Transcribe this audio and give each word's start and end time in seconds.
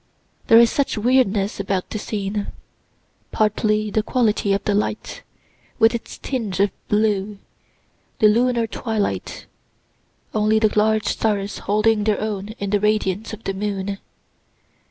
There 0.47 0.57
is 0.59 0.71
such 0.71 0.97
weirdness 0.97 1.59
about 1.59 1.91
the 1.91 1.99
scene 1.99 2.47
partly 3.31 3.91
the 3.91 4.01
quality 4.01 4.51
of 4.51 4.63
the 4.63 4.73
light, 4.73 5.21
with 5.77 5.93
its 5.93 6.17
tinge 6.17 6.59
of 6.59 6.71
blue, 6.87 7.37
the 8.17 8.27
lunar 8.27 8.65
twilight 8.65 9.45
only 10.33 10.57
the 10.57 10.75
large 10.75 11.05
stars 11.05 11.59
holding 11.69 12.03
their 12.05 12.19
own 12.19 12.55
in 12.57 12.71
the 12.71 12.79
radiance 12.79 13.31
of 13.31 13.43
the 13.43 13.53
moon. 13.53 13.99